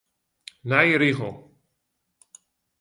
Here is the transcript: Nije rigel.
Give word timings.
Nije 0.73 0.97
rigel. 1.03 1.35